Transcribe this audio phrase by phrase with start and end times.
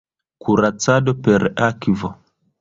[0.45, 2.11] Kuracado per akvo.